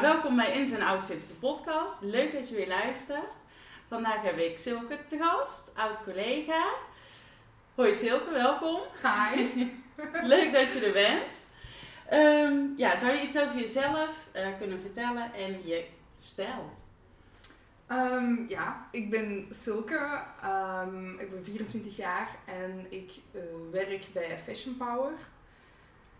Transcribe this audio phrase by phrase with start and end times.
[0.00, 2.00] Welkom bij Ins en Outfits, de podcast.
[2.00, 3.32] Leuk dat je weer luistert.
[3.88, 6.74] Vandaag heb ik Silke te gast, oud-collega.
[7.74, 8.80] Hoi Silke, welkom.
[9.02, 9.66] Hi.
[10.34, 11.26] Leuk dat je er bent.
[12.08, 15.84] Ehm, ja, zou je iets over jezelf eh, kunnen vertellen en je
[16.18, 16.72] stijl?
[17.86, 20.20] Ehm, ja, ik ben Silke.
[20.42, 23.40] Ehm, ik ben 24 jaar en ik eh,
[23.70, 25.12] werk bij Fashion Power.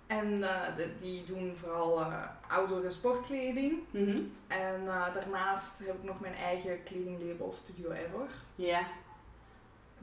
[0.07, 3.79] En eh, de- die doen vooral uh, outdoor en sportkleding.
[3.91, 4.18] Mhm.
[4.48, 8.29] En eh, daarnaast heb ik nog mijn eigen kledinglabel Studio Error.
[8.54, 8.86] Ja,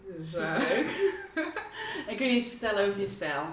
[0.08, 1.14] Dus, eh, superleuk.
[2.08, 3.44] en kun je iets vertellen over je stijl?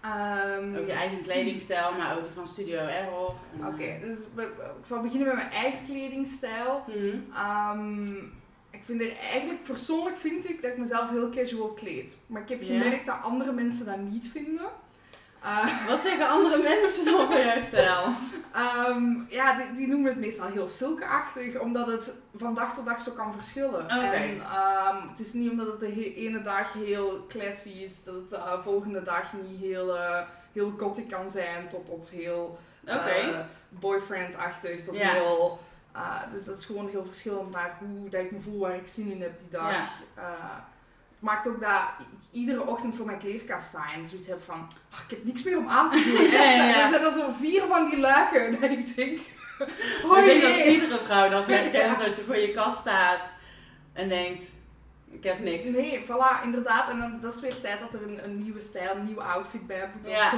[0.00, 3.34] ehm, Over je eigen kledingstijl, maar ook die van Studio Error.
[3.66, 4.48] Oké, eh, dus ik
[4.86, 6.84] zal beginnen met mijn eigen kledingstijl.
[6.88, 7.16] mhm.
[7.34, 8.14] Ehm,
[8.70, 12.16] ik vind er eigenlijk, persoonlijk vind ik dat ik mezelf heel casual kleed.
[12.26, 14.66] Maar ik heb gemerkt dat andere mensen dat niet vinden.
[15.44, 18.02] Uh, Wat zeggen andere mensen over jouw stijl?
[18.54, 23.02] ehm, ja, die, die noemen het meestal heel silkeachtig, omdat het van dag tot dag
[23.02, 23.88] zo kan verschillen.
[23.88, 28.30] En ehm, het is niet omdat het de ene dag heel classy is, dat het
[28.30, 30.22] de eh, volgende dag niet heel, eh,
[30.52, 35.58] heel gothic kan zijn, tot, tot heel eh, boyfriend-achtig, tot heel...
[35.92, 38.88] eh, dus dat is gewoon heel verschillend naar hoe dat ik me voel, waar ik
[38.88, 39.70] zin in heb die dag.
[41.24, 44.98] Maakt ook dat ik iedere ochtend voor mijn kleerkast sta en zoiets heb van, "Ah,
[45.04, 46.30] ik heb niks meer om aan te doen.
[46.30, 46.80] Ja, En ja.
[46.80, 49.20] dan zijn er zo vier van die luiken dat ik denk,
[50.04, 52.04] oh ik denk dat iedere vrouw dat herkent, Ja.
[52.04, 53.32] dat je voor je kast staat
[53.92, 54.52] en denkt,
[55.10, 55.70] ik heb niks.
[55.70, 56.90] Nee, voilà, inderdaad.
[56.90, 59.66] En dan, dat is weer tijd dat er een, een nieuwe stijl, een nieuwe outfit
[59.66, 60.10] bij moet.
[60.10, 60.24] Ja.
[60.24, 60.30] Of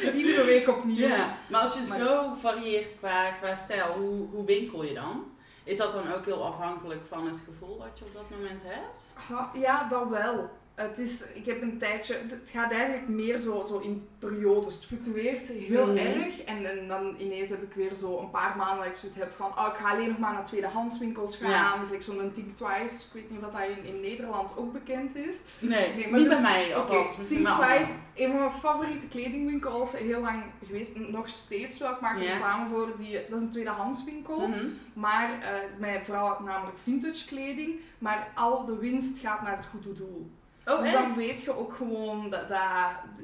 [0.00, 0.10] zo.
[0.14, 1.06] Iedere week opnieuw.
[1.08, 5.24] Ja, maar als je Maar- zo varieert qua, qua stijl, hoe, hoe winkel je dan?
[5.70, 9.12] Is dat dan ook heel afhankelijk van het gevoel wat je op dat moment hebt?
[9.54, 10.50] Ja, dat wel.
[10.88, 14.74] Het is, ik heb een tijdje, het gaat eigenlijk meer zo, zo in periodes.
[14.74, 15.96] Het fluctueert heel Mhm.
[15.96, 16.42] erg.
[16.44, 19.32] En, en dan ineens heb ik weer zo een paar maanden dat ik zoiets heb
[19.32, 21.50] van, oh, ik ga alleen nog maar naar tweedehandswinkels gaan.
[21.50, 21.78] Ja.
[21.84, 23.06] Gelijk zo'n Think Twice.
[23.06, 25.40] Ik weet niet of dat in, in Nederland ook bekend is.
[25.58, 27.16] Nee, Nee, maar niet dus- bij mij Oké, althans.
[27.16, 27.66] misschien Think wel.
[27.68, 31.90] Twice, een van mijn favoriete kledingwinkels, heel lang geweest, nog steeds wel.
[31.92, 32.88] Ik maak er reclame voor.
[32.98, 34.48] Die, dat is een tweedehandswinkel.
[34.48, 34.66] Mhm.
[34.92, 35.48] Maar eh,
[35.78, 37.74] met vooral namelijk vintage kleding.
[37.98, 40.30] Maar al de winst gaat naar het goede doel.
[40.66, 42.60] Oh, dus dan weet je ook gewoon dat, dat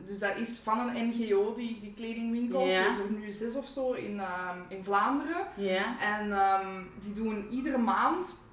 [0.07, 2.73] dus dat is van een NGO, die, die kledingwinkels.
[2.73, 2.85] Ja.
[2.85, 5.47] Er er nu zes of zo in, ehm, in Vlaanderen.
[5.57, 6.01] Ja.
[6.01, 8.45] En ehm, die doen iedere maand.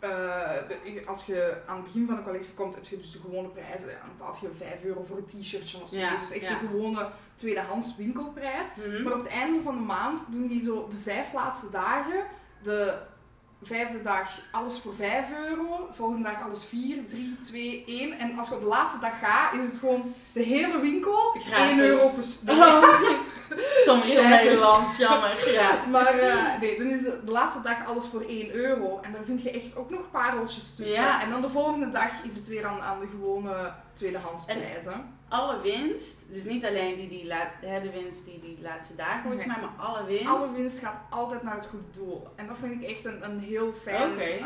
[0.00, 3.48] eh, als je aan het begin van de collectie komt, heb je dus de gewone
[3.48, 3.86] prijzen.
[3.88, 5.96] Dan betaal je 5 euro voor een t-shirtje of zo.
[5.96, 8.74] Ja, Dus echt de gewone tweedehands winkelprijs.
[8.76, 9.02] Mhm.
[9.02, 12.24] Maar op het einde van de maand doen die zo de vijf laatste dagen.
[12.62, 12.98] De
[13.62, 15.88] vijfde dag alles voor 5 euro.
[15.96, 18.18] Volgende dag alles 4, 3, 2, 1.
[18.18, 21.70] En als je op de laatste dag gaat, is het gewoon de hele winkel Gratis.
[21.70, 22.54] 1 euro per stuk.
[23.86, 24.28] Soms heel.
[24.28, 25.52] Nederlands, jammer.
[25.52, 25.84] Ja.
[25.90, 29.00] Maar eh, nee, dan is de, de laatste dag alles voor 1 euro.
[29.02, 31.02] En daar vind je echt ook nog pareltjes tussen.
[31.02, 31.22] Ja.
[31.22, 35.17] En dan de volgende dag is het weer aan, aan de gewone tweedehandsprijzen.
[35.28, 39.36] Alle winst, dus niet alleen die, die hè, de winst die die laatste dagen hoort,
[39.36, 39.46] Nee.
[39.46, 40.26] maar, maar alle winst.
[40.26, 42.28] Alle winst gaat altijd naar het goede doel.
[42.36, 44.40] En dat vind ik echt een, een heel fijn eh,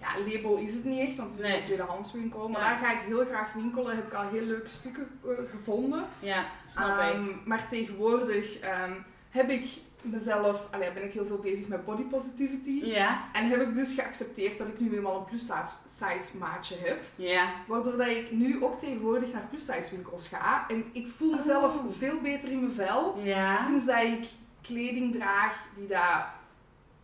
[0.00, 1.58] ja, label is het niet echt, want het is Nee.
[1.58, 2.48] een tweedehandswinkel.
[2.48, 2.68] Maar Ja.
[2.68, 3.96] daar ga ik heel graag winkelen.
[3.96, 6.04] Heb ik al heel leuke stukken eh, gevonden.
[6.18, 7.12] Ja, snap ik.
[7.12, 8.92] Ehm, maar tegenwoordig ehm,
[9.30, 9.66] heb ik
[10.02, 12.80] mezelf, allee, ben ik heel veel bezig met body positivity.
[12.84, 16.76] Ja, En heb ik dus geaccepteerd dat ik nu eenmaal een plus size- size maatje
[16.80, 16.98] heb.
[17.16, 17.52] ja.
[17.66, 20.64] Waardoor dat ik nu ook tegenwoordig naar plus size winkels ga.
[20.68, 21.84] En ik voel mezelf Oh.
[21.98, 23.18] veel beter in mijn vel.
[23.22, 23.64] Ja.
[23.64, 24.28] Sinds dat ik
[24.62, 26.34] kleding draag die daar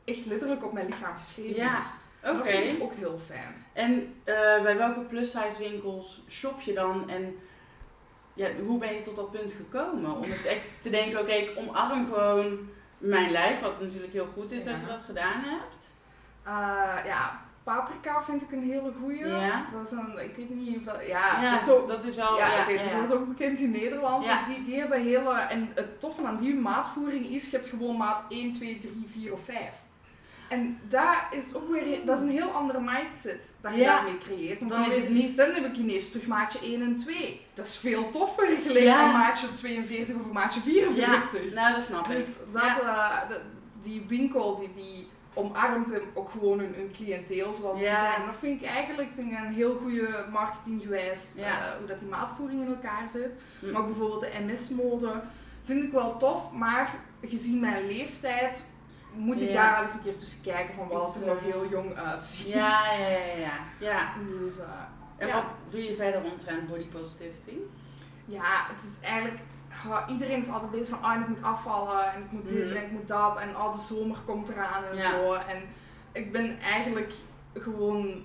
[0.05, 1.95] echt letterlijk op mijn lichaam geschreven Ja, is.
[2.25, 2.37] Oké.
[2.37, 3.65] Dat vind ik ook heel fijn.
[3.73, 7.11] En eh, bij welke plus-size winkels shop je dan?
[7.11, 7.35] En
[8.35, 10.11] ja, hoe ben je tot dat punt gekomen?
[10.17, 12.59] Om het echt te denken, oké, ik omarm gewoon
[12.99, 14.81] mijn lijf, wat natuurlijk heel goed is dat Ja.
[14.81, 15.95] je dat gedaan hebt.
[16.43, 19.27] Eh, ja, paprika vind ik een hele goeie.
[19.29, 19.67] Ja.
[19.73, 21.87] Dat is een, ik weet niet hoeveel, ja, Ja, dat is zo...
[21.87, 22.37] dat is wel...
[22.37, 22.99] Ja, Ja, ik weet, ja, dus ja.
[23.01, 24.27] dat is ook bekend in Nederland.
[24.27, 25.35] Dus die, die hebben hele...
[25.41, 29.33] En het toffe aan die maatvoering is, je hebt gewoon maat 1, 2, 3, 4
[29.33, 29.59] of 5.
[30.48, 32.06] En daar is ook weer...
[32.06, 33.94] Dat is een heel andere mindset dat je Ja.
[33.94, 34.58] daarmee creëert.
[34.58, 35.37] Want Dan is het niet...
[35.37, 37.40] Dan heb ik ineens terug maatje 1 en 2.
[37.54, 38.98] Dat is veel toffer geleken Ja.
[39.00, 41.54] aan maatje 42 of maatje 44.
[41.54, 42.16] Nou, dat snap ik.
[42.16, 43.26] Dus dat, Ja.
[43.82, 47.94] die winkel die, die omarmt hem ook gewoon hun, hun cliënteel zoals Ja.
[47.94, 48.20] ze zijn.
[48.20, 51.58] En dat vind ik eigenlijk vind ik een heel goede marketinggewijs Ja.
[51.58, 53.31] eh, hoe dat die maatvoering in elkaar zit.
[53.60, 53.70] Hm.
[53.70, 55.20] Maar ook bijvoorbeeld de MS-mode
[55.64, 58.64] vind ik wel tof, maar gezien mijn leeftijd
[59.17, 59.55] moet ik Ja.
[59.55, 62.47] daar al eens een keer tussen kijken van wat er nog eh, heel jong uitziet.
[62.47, 63.59] Ja, ja, ja, ja.
[63.79, 64.13] ja.
[64.41, 64.67] Dus eh,
[65.17, 65.35] En Ja.
[65.35, 67.57] wat doe je verder omtrent body positivity?
[68.25, 69.39] ja, het is eigenlijk...
[70.09, 72.77] iedereen is altijd bezig van, ah, ik moet afvallen en ik moet dit Mhm.
[72.77, 75.11] en ik moet dat en al de zomer komt eraan en Ja.
[75.11, 75.33] zo.
[75.33, 75.63] En
[76.13, 77.13] ik ben eigenlijk
[77.55, 78.25] gewoon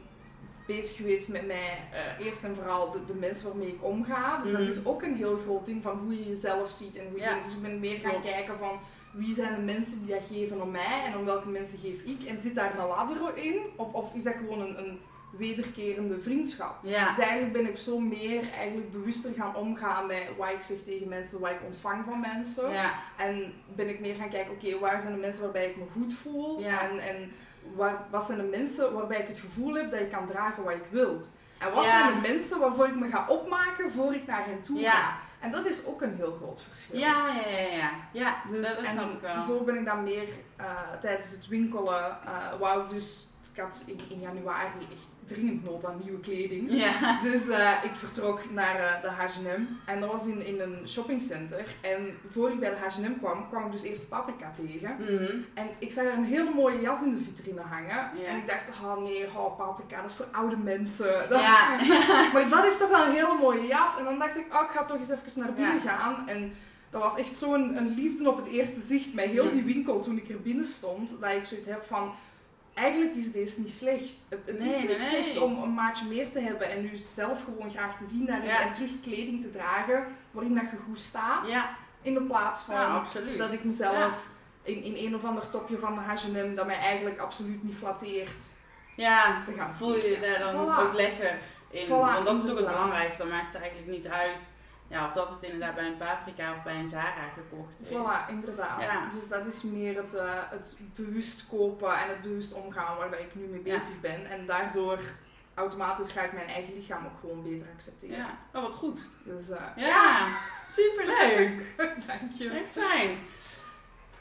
[0.67, 4.37] bezig geweest met mij, eh, eerst en vooral de, de mensen waarmee ik omga.
[4.43, 4.61] Dus Mhm.
[4.65, 7.41] dat is ook een heel groot ding van hoe je jezelf ziet en hoe je.
[7.45, 8.79] Dus ik ben meer gaan kijken van
[9.13, 12.23] wie zijn de mensen die dat geven om mij en om welke mensen geef ik.
[12.23, 13.55] En zit daar een ladder in?
[13.75, 14.99] Of, of is dat gewoon een, een
[15.37, 16.75] wederkerende vriendschap?
[16.83, 17.09] Ja.
[17.09, 21.07] Dus eigenlijk ben ik zo meer eigenlijk bewuster gaan omgaan met wat ik zeg tegen
[21.07, 22.71] mensen, wat ik ontvang van mensen.
[22.71, 22.91] Ja.
[23.17, 26.13] En ben ik meer gaan kijken, oké, waar zijn de mensen waarbij ik me goed
[26.13, 26.59] voel?
[26.59, 26.89] Ja.
[26.89, 27.31] En, en
[27.75, 30.73] waar, wat zijn de mensen waarbij ik het gevoel heb dat ik kan dragen wat
[30.73, 31.21] ik wil?
[31.57, 34.79] En wat zijn de mensen waarvoor ik me ga opmaken voor ik naar hen toe
[34.79, 34.91] Ja.
[34.95, 35.17] ga?
[35.41, 36.99] En dat is ook een heel groot verschil.
[36.99, 37.91] Ja, ja, ja, ja.
[38.13, 39.41] Ja, Dus, dat snap ik wel.
[39.41, 40.65] zo ben ik dan meer eh,
[41.01, 45.85] tijdens het winkelen, eh wou ik dus, ik had in, in januari echt dringend nood
[45.85, 46.71] aan nieuwe kleding.
[46.73, 47.19] Ja.
[47.23, 51.65] Dus eh, ik vertrok naar eh, de H&M en dat was in, in een shoppingcenter.
[51.81, 54.95] En voor ik bij de H&M kwam, kwam ik dus eerst paprika tegen.
[54.99, 55.35] Mhm.
[55.53, 58.09] En ik zag er een hele mooie jas in de vitrine hangen.
[58.21, 58.25] Ja.
[58.25, 61.29] En ik dacht, oh nee, oh, paprika, dat is voor oude mensen.
[61.29, 61.79] Dat- Ja.
[62.33, 63.97] maar dat is toch wel een hele mooie jas.
[63.97, 66.27] En dan dacht ik, oh, ik ga toch eens even naar binnen gaan.
[66.27, 66.53] En
[66.89, 70.17] dat was echt zo'n een liefde op het eerste zicht met heel die winkel toen
[70.17, 71.09] ik er binnen stond.
[71.19, 72.11] Dat ik zoiets heb van,
[72.73, 74.25] eigenlijk is deze niet slecht.
[74.29, 75.43] Het, het Nee, is niet nee, slecht nee.
[75.43, 78.47] om een maatje meer te hebben en nu zelf gewoon graag te zien daarin.
[78.47, 78.61] Ja.
[78.61, 81.49] En terug kleding te dragen waarin dat je goed staat.
[81.49, 83.03] Ja, In de plaats van ja,
[83.37, 84.27] dat ik mezelf
[84.63, 88.45] in, in een of ander topje van de H&M dat mij eigenlijk absoluut niet flatteert
[88.95, 90.79] Ja, te gaan voel je je daar dan Voilà.
[90.87, 91.37] ook lekker
[91.69, 91.85] in.
[91.87, 93.21] Voilà, Want dat is ook het belangrijkste.
[93.21, 94.47] Dan maakt het eigenlijk niet uit
[94.91, 97.87] ja, of dat het inderdaad bij een paprika of bij een Zara gekocht is.
[97.89, 98.81] Voilà, inderdaad.
[98.81, 99.09] Ja.
[99.13, 103.19] Dus dat is meer het, eh, het bewust kopen en het bewust omgaan waar dat
[103.19, 103.77] ik nu mee Ja.
[103.77, 104.25] bezig ben.
[104.29, 104.99] En daardoor
[105.53, 108.17] automatisch ga ik mijn eigen lichaam ook gewoon beter accepteren.
[108.17, 108.99] Ja, oh wat goed.
[109.23, 110.27] Dus eh, Ja,
[110.69, 111.65] superleuk.
[112.07, 112.49] dank je.
[112.49, 113.17] Echt fijn.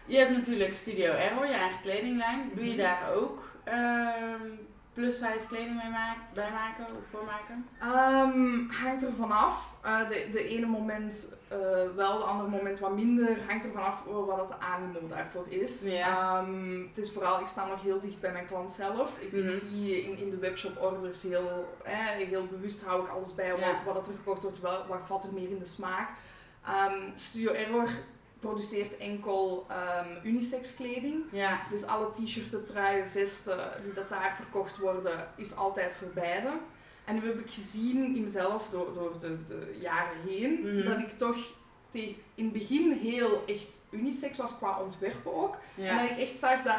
[0.04, 2.50] Je hebt natuurlijk Studio Error, je eigen kledinglijn.
[2.54, 2.78] Doe je Mhm.
[2.82, 4.40] daar ook ehm
[4.92, 7.68] plus size kleding mee maken, bij maken of voor maken?
[7.80, 9.69] Ehm, hangt er vanaf.
[9.82, 11.58] Eh de, de ene moment eh,
[11.96, 13.36] wel, de andere moment wat minder.
[13.48, 15.82] Hangt er vanaf wat het animo daarvoor is.
[16.00, 19.18] Ehm, het is vooral, ik sta nog heel dicht bij mijn klant zelf.
[19.18, 19.50] Ik, Mhm.
[19.70, 23.50] zie in, in de webshop orders heel, eh, heel bewust hou ik alles bij.
[23.84, 26.08] Wat, wat er gekocht wordt, wel, wat valt er meer in de smaak.
[26.66, 27.88] Ehm, Studio Error
[28.40, 31.24] produceert enkel ehm, unisex kleding.
[31.70, 36.50] Dus alle t-shirten, truien, vesten die dat daar verkocht worden, is altijd voor beide.
[37.10, 40.88] En nu heb ik gezien in mezelf door, door de, de jaren heen, Mhm.
[40.88, 41.36] dat ik toch
[41.90, 45.56] tegen, in het begin heel echt unisex was qua ontwerpen ook.
[45.76, 46.74] En dat ik echt zag dat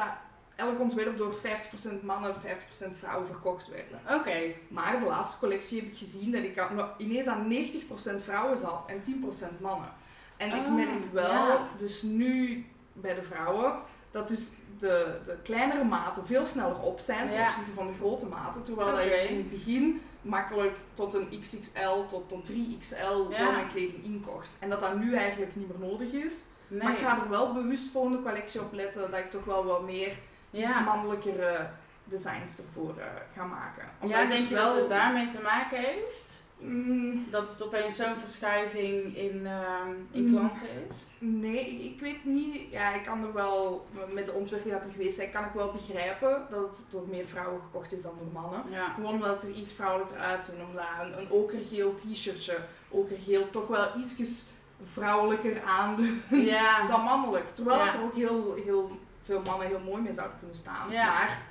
[0.56, 4.19] elk ontwerp door 50% mannen, 50% vrouwen verkocht werden.
[4.19, 4.39] Oké.
[4.68, 6.63] Maar de laatste collectie heb ik gezien dat ik
[6.98, 9.89] ineens aan 90% vrouwen zat en 10% mannen.
[10.38, 11.68] En ik Oh, merk wel, ja.
[11.78, 13.74] dus nu bij de vrouwen,
[14.12, 17.45] dat dus de, de kleinere maten veel sneller op zijn ten Ja.
[17.48, 18.63] opzichte van de grote maten.
[18.63, 23.29] Terwijl dat je in het begin makkelijk tot een XXL tot, tot 3XL Ja.
[23.29, 24.57] wel mijn kleding inkocht.
[24.59, 26.44] En dat dat nu eigenlijk niet meer nodig is.
[26.68, 26.83] Nee.
[26.83, 29.83] Maar ik ga er wel bewust volgende collectie op letten dat ik toch wel wat
[29.83, 30.18] meer
[30.51, 31.69] iets mannelijkere
[32.03, 33.83] designs ervoor eh, ga maken.
[34.00, 34.68] Omdat ja, denk je wel...
[34.69, 36.31] dat het daarmee te maken heeft?
[36.62, 40.31] Mm, Dat het opeens zo'n verschuiving in, ehm, in Mm.
[40.31, 40.96] klanten is?
[41.18, 42.72] nee, ik, ik weet niet.
[42.72, 45.72] Ja, ik kan er wel, met de ontwerping dat er geweest zijn, kan ik wel
[45.72, 48.64] begrijpen dat het door meer vrouwen gekocht is dan door mannen.
[48.69, 48.94] Ja.
[48.94, 50.56] Gewoon omdat het er iets vrouwelijker uitziet.
[50.69, 52.57] Omdat een, een okergeel t-shirtje,
[52.90, 54.50] okergeel, toch wel ietsjes
[54.94, 56.88] vrouwelijker aandoet Ja.
[56.88, 57.56] dan mannelijk.
[57.56, 57.85] Terwijl Ja.
[57.85, 60.88] dat er ook heel, heel veel mannen heel mooi mee zouden kunnen staan.
[60.92, 61.42] Maar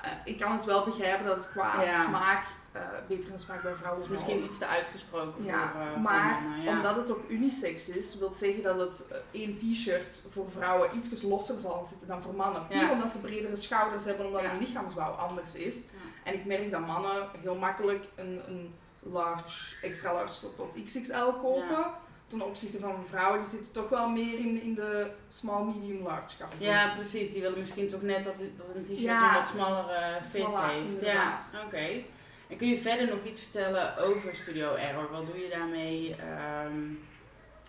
[0.00, 2.44] eh, ik kan het wel begrijpen dat het qua smaak
[2.76, 6.40] uh, betere smaak bij vrouwen is misschien iets te uitgesproken Ja, voor, eh, voor maar
[6.42, 6.62] mannen.
[6.62, 6.76] Ja.
[6.76, 11.22] omdat het ook unisex is, wil zeggen dat het eh, één t-shirt voor vrouwen iets
[11.22, 12.66] losser zal zitten dan voor mannen.
[12.66, 12.90] Puur Ja.
[12.92, 15.86] omdat ze bredere schouders hebben, omdat hun lichaamsbouw anders is.
[16.24, 21.30] En ik merk dat mannen heel makkelijk een, een large, extra large tot, tot XXL
[21.42, 21.86] kopen.
[22.26, 26.36] Ten opzichte van vrouwen, die zitten toch wel meer in, in de small, medium, large
[26.38, 26.68] categorie.
[26.68, 27.32] Ja, precies.
[27.32, 29.28] Die willen misschien toch net dat, dat een t-shirt Ja.
[29.28, 30.86] een wat smallere fit Voilà, heeft.
[30.98, 31.50] inderdaad.
[31.52, 32.02] Ja, oké.
[32.48, 35.10] En kun je verder nog iets vertellen over Studio Error?
[35.10, 36.16] Wat doe je daarmee?
[36.16, 36.82] Ehm,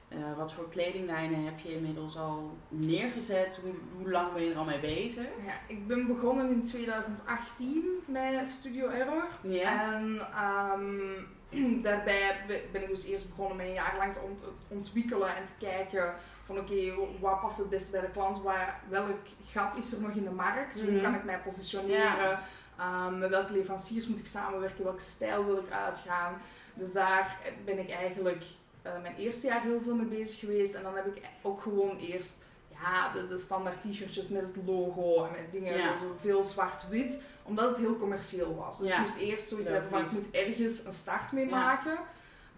[0.07, 3.59] eh, wat voor kledinglijnen heb je inmiddels al neergezet?
[3.63, 5.25] Hoe, hoe lang ben je er al mee bezig?
[5.45, 9.24] Ja, ik ben begonnen in 2018 met Studio Error.
[9.41, 9.93] Ja.
[9.95, 14.43] En ehm, daarbij be- ben ik dus eerst begonnen met een jaar lang te ont-
[14.67, 16.13] ontwikkelen en te kijken
[16.45, 18.41] van oké, wat past het beste bij de klant?
[18.41, 19.17] Waar, welk
[19.51, 20.81] gat is er nog in de markt?
[20.81, 21.01] Hoe Mhm.
[21.03, 22.39] kan ik mij positioneren?
[22.79, 24.83] Ehm, met welke leveranciers moet ik samenwerken?
[24.83, 26.41] Welke stijl wil ik uitgaan?
[26.74, 28.43] Dus daar ben ik eigenlijk
[28.81, 30.74] eh, mijn eerste jaar heel veel mee bezig geweest.
[30.74, 32.45] En dan heb ik ook gewoon eerst
[32.81, 35.81] ja, de, de standaard t-shirtjes met het logo en met dingen Ja.
[35.83, 37.24] zo, zo veel zwart-wit.
[37.43, 38.77] Omdat het heel commercieel was.
[38.79, 38.93] Dus Ja.
[38.93, 41.51] ik moest eerst zoiets hebben van ik moet ergens een start mee Ja.
[41.51, 41.98] maken.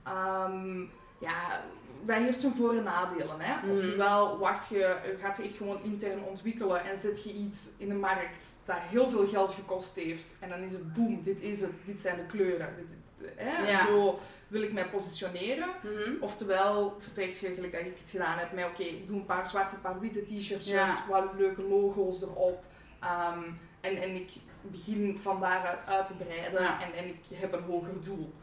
[0.03, 0.79] Ehm,
[1.19, 1.61] ja,
[2.05, 3.35] dat heeft zijn voor- en nadelen.
[3.39, 3.71] Hè?
[3.71, 7.95] Oftewel, wacht je, gaat je echt gewoon intern ontwikkelen en zet je iets in de
[7.95, 10.35] markt dat heel veel geld gekost heeft.
[10.39, 12.69] En dan is het boom, dit is het, dit zijn de kleuren.
[12.77, 12.97] Dit,
[13.35, 13.71] hè?
[13.71, 13.85] Ja.
[13.85, 15.69] Zo wil ik mij positioneren.
[15.83, 16.11] Mhm.
[16.23, 19.47] Oftewel, vertrekt je gelijk dat ik het gedaan heb met oké, ik doe een paar
[19.47, 21.03] zwarte, een paar witte t-shirtjes, Ja.
[21.09, 22.63] wat leuke logo's erop.
[22.99, 23.39] Ehm,
[23.81, 24.29] en, en ik
[24.61, 26.81] begin van daaruit uit te breiden Ja.
[26.83, 28.33] en, en ik heb een hoger doel.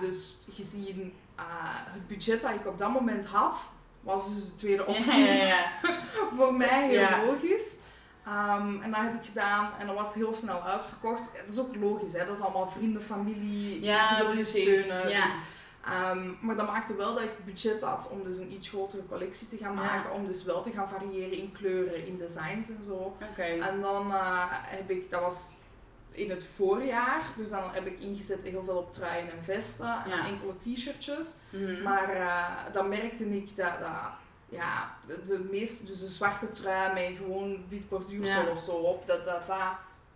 [0.00, 1.12] Dus gezien
[1.92, 5.64] het budget dat ik op dat moment had, was dus de tweede optie ja, ja.
[6.36, 7.74] voor mij heel logisch.
[8.26, 11.30] Ehm, en dat heb ik gedaan en dat was heel snel uitverkocht.
[11.44, 12.26] Dat is ook logisch, hè?
[12.26, 15.08] dat is allemaal vrienden, familie, Ja, ze willen je steunen.
[15.08, 15.24] Ja.
[15.24, 15.34] Dus,
[15.84, 19.48] ehm, maar dat maakte wel dat ik budget had om dus een iets grotere collectie
[19.48, 19.80] te gaan Ja.
[19.80, 23.16] maken, om dus wel te gaan variëren in kleuren, in designs en zo.
[23.36, 25.54] En dan eh, heb ik, dat was
[26.16, 30.10] in het voorjaar, dus dan heb ik ingezet heel veel op truien en vesten en
[30.10, 30.26] Ja.
[30.26, 31.34] enkele t-shirtjes.
[31.50, 31.82] Mhm.
[31.82, 33.90] Maar eh, dan merkte ik dat, dat
[34.48, 38.50] ja, de, de meest, dus een zwarte trui met gewoon wit borduursel Ja.
[38.50, 39.58] of zo op, dat dat, dat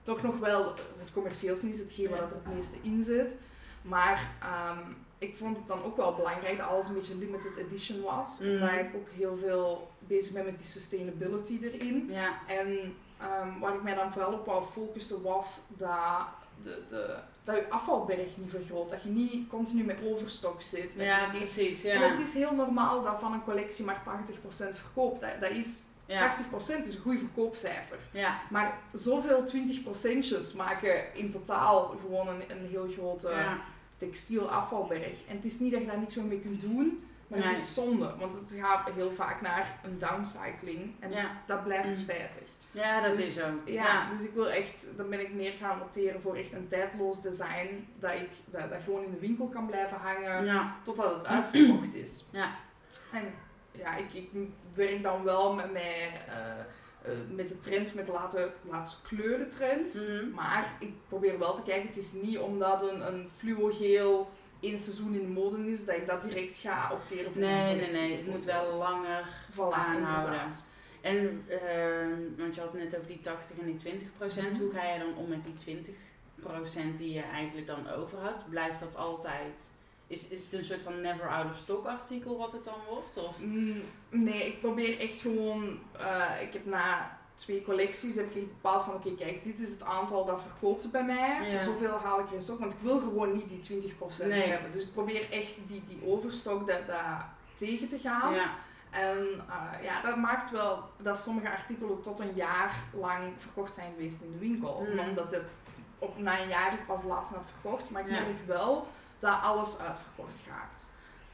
[0.03, 3.37] toch nog wel het commercieelste is, hetgeen waar dat er het meeste in zit.
[3.83, 4.79] Maar ehm,
[5.19, 8.39] ik vond het dan ook wel belangrijk dat alles een beetje limited edition was.
[8.41, 8.51] Mhm.
[8.51, 12.07] Omdat ik ook heel veel bezig ben met die sustainability erin.
[12.11, 12.39] Ja.
[12.47, 16.27] En ehm, waar ik mij dan vooral op wou focussen was dat,
[16.63, 18.91] de, de, dat je afvalberg niet vergroot.
[18.91, 20.95] Dat je niet continu met overstok zit.
[20.97, 21.85] Ja, precies.
[21.85, 22.09] En Ja.
[22.11, 25.21] het is heel normaal dat van een collectie maar 80% verkoopt.
[25.21, 26.21] Dat, dat is, Ja.
[26.21, 27.99] 80% is een goed verkoopcijfer.
[28.11, 28.39] Ja.
[28.51, 33.59] Maar zoveel 20%'tjes maken in totaal gewoon een, een heel grote Ja.
[33.99, 35.25] textiel afvalberg.
[35.29, 37.49] En het is niet dat je daar niks mee kunt doen, maar Nee.
[37.49, 38.15] het is zonde.
[38.19, 40.95] Want het gaat heel vaak naar een downcycling.
[41.01, 41.11] En
[41.47, 41.95] dat blijft Mm.
[41.95, 42.43] spijtig.
[42.73, 43.47] Ja, dat Dus, is zo.
[43.65, 44.11] Ja, Ja.
[44.17, 47.89] dus ik wil echt, dan ben ik meer gaan opteren voor echt een tijdloos design.
[47.99, 50.77] Dat ik dat, dat gewoon in de winkel kan blijven hangen Ja.
[50.85, 52.25] totdat het uitverkocht is.
[52.33, 52.55] Ja.
[53.13, 53.35] En
[53.73, 54.31] ja, ik, ik
[54.75, 56.51] werk dan wel met, mij, eh,
[57.13, 59.95] eh, met de trends, met de laatste, laatste kleurentrends.
[60.07, 60.31] Mhm.
[60.35, 65.15] Maar ik probeer wel te kijken, het is niet omdat een, een fluogeel één seizoen
[65.15, 68.17] in de mode is, dat ik dat direct ga opteren voor Nee, nee, nee.
[68.17, 69.97] Het moet wel langer Voilà, aanhouden.
[70.33, 70.67] inderdaad.
[71.01, 74.53] En, ehm, want je had het net over die 80 en die 20 procent.
[74.53, 74.61] Mhm.
[74.61, 75.95] Hoe ga je dan om met die 20
[76.41, 78.49] procent die je eigenlijk dan overhoudt?
[78.49, 79.71] Blijft dat altijd?
[80.07, 83.17] Is, is het een soort van never out of stock artikel wat het dan wordt?
[83.17, 83.39] Of?
[83.43, 85.79] Mm, Nee, ik probeer echt gewoon.
[85.99, 89.83] eh, ik heb na twee collecties heb ik bepaald van oké, kijk, dit is het
[89.83, 91.51] aantal dat verkoopt bij mij.
[91.51, 91.59] Ja.
[91.63, 94.43] Zoveel haal ik er in stok, want ik wil gewoon niet die 20% Nee.
[94.49, 94.73] hebben.
[94.73, 98.35] Dus ik probeer echt die, die overstok dat, dat tegen te gaan.
[98.35, 98.55] Ja.
[98.91, 99.19] En
[99.49, 104.23] eh, ja, dat maakt wel dat sommige artikelen tot een jaar lang verkocht zijn geweest
[104.23, 104.87] in de winkel.
[104.91, 105.09] Mhm.
[105.09, 105.43] Omdat het
[105.99, 107.91] op, na een jaar ik pas laatst had verkocht.
[107.91, 108.21] Maar ik Ja.
[108.21, 108.87] merk wel
[109.19, 110.89] dat alles uitverkocht gaat.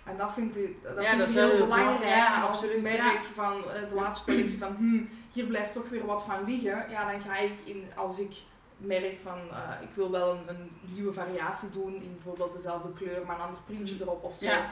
[0.05, 2.05] En dat vind ik, dat Ja, vind dat ik heel heel belangrijk.
[2.05, 3.21] Ja, en als absoluut, ik merk ja.
[3.35, 6.91] van eh, de laatste collectie van hmm, hier blijft toch weer wat van liggen.
[6.91, 8.35] Ja, dan ga ik in, als ik
[8.77, 13.27] merk van eh, ik wil wel een, een nieuwe variatie doen in bijvoorbeeld dezelfde kleur,
[13.27, 14.47] maar een ander printje erop of zo.
[14.47, 14.67] Ja.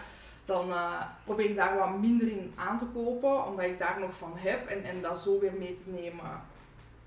[0.45, 4.17] Dan eh, probeer ik daar wat minder in aan te kopen, omdat ik daar nog
[4.17, 4.67] van heb.
[4.67, 6.41] En, en dat zo weer mee te nemen.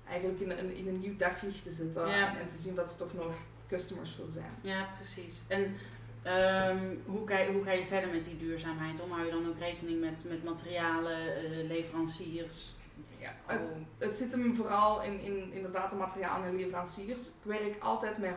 [0.08, 2.08] Eigenlijk in, een- in een nieuw daglicht te zetten.
[2.08, 2.30] Ja.
[2.34, 3.32] En, en te zien dat er toch nog
[3.68, 4.50] customers voor zijn.
[4.60, 5.34] Ja, precies.
[5.46, 5.74] En
[6.22, 9.00] ehm, hoe, ga je, hoe ga je verder met die duurzaamheid?
[9.02, 9.10] om?
[9.12, 12.72] Hou je dan ook rekening met, met materialen, eh, leveranciers?
[13.18, 13.60] Ja, het,
[13.98, 17.26] het zit hem vooral in, in inderdaad de materialen en leveranciers.
[17.26, 18.34] Ik werk altijd met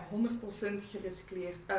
[0.74, 1.78] 100% gerecycleerd, eh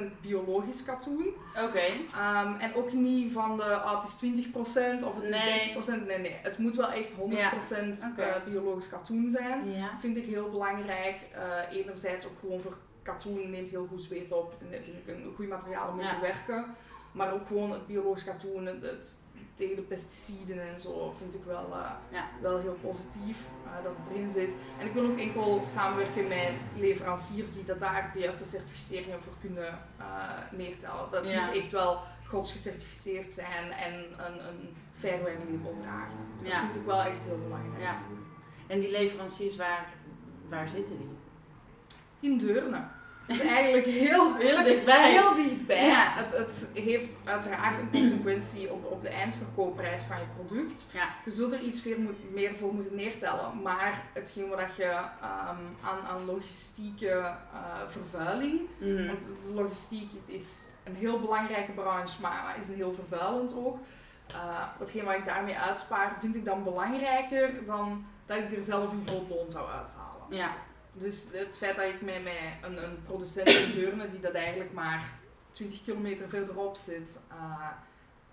[0.00, 1.26] 100% biologisch katoen.
[1.64, 1.80] Oké.
[2.14, 5.60] Ehm, en ook niet van de, ah, het is 20% of het Nee.
[5.60, 6.06] is 30%.
[6.06, 6.36] Nee, nee.
[6.42, 8.22] Het moet wel echt 100% Oké.
[8.22, 9.70] eh, biologisch katoen zijn.
[9.70, 9.90] Ja.
[10.00, 11.16] Vind ik heel belangrijk.
[11.32, 14.54] Eh, enerzijds ook gewoon voor katoen neemt heel goed zweet op.
[14.58, 16.74] Vind, vind ik een goed materiaal om mee te werken.
[17.12, 19.18] Maar ook gewoon het biologisch katoen, het, het-
[19.60, 22.28] tegen de pesticiden en zo, vind ik wel, eh, Ja.
[22.40, 24.56] wel heel positief eh, dat het erin zit.
[24.78, 29.32] En ik wil ook enkel samenwerken met leveranciers die dat daar de juiste certificeringen voor
[29.40, 31.10] kunnen eh, neertellen.
[31.10, 31.40] Dat Ja.
[31.40, 33.92] moet echt wel godsgecertificeerd zijn en
[34.26, 36.18] een, een fairware label dragen.
[36.42, 36.60] Dat Ja.
[36.60, 37.82] vind ik wel echt heel belangrijk.
[37.82, 37.98] Ja.
[38.66, 39.92] En die leveranciers, waar,
[40.48, 41.18] waar zitten die?
[42.30, 42.84] In Deurne.
[43.30, 45.10] Dus eigenlijk heel, Heel dichtbij.
[45.12, 45.86] heel dichtbij.
[45.86, 46.12] Ja.
[46.14, 50.84] Het, het heeft uiteraard een consequentie op, op de eindverkoopprijs van je product.
[50.92, 51.08] Ja.
[51.24, 51.98] Je zult er iets meer,
[52.32, 53.62] meer voor moeten neertellen.
[53.62, 57.36] Maar hetgeen wat je ehm, aan, aan logistieke eh,
[57.88, 59.06] vervuiling Mhm.
[59.06, 63.78] Want de logistiek het is een heel belangrijke branche, maar is een heel vervuilend ook.
[64.30, 68.92] Uh, watgeen wat ik daarmee uitspaar, vind ik dan belangrijker dan dat ik er zelf
[68.92, 70.26] een groot loon zou uithalen.
[70.28, 70.50] Ja,
[70.92, 72.32] Dus het feit dat ik met, met
[72.62, 75.10] een, een producent in Deurne, die dat eigenlijk maar
[75.50, 77.66] 20 kilometer verderop zit, uh,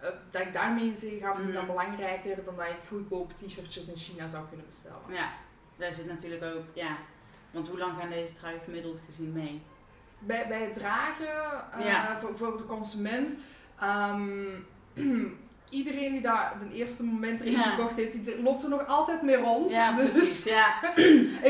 [0.04, 1.72] uh, dat ik daarmee in zee ga, vind ik dan Mhm.
[1.74, 5.00] belangrijker dan dat ik goedkoop t-shirtjes in China zou kunnen bestellen.
[5.14, 5.32] ja.
[5.78, 6.98] Daar zit natuurlijk ook, ja.
[7.52, 9.62] Want hoe lang gaan deze truien gemiddeld gezien mee?
[10.20, 12.20] Bij, bij het dragen eh, Ja.
[12.20, 13.40] voor, voor de consument.
[13.80, 14.48] ehm,
[15.70, 17.62] iedereen die daar het eerste moment erin Ja.
[17.62, 19.72] gekocht heeft, die loopt er nog altijd mee rond.
[19.72, 20.44] Ja, dus precies.
[20.54, 20.80] Ja.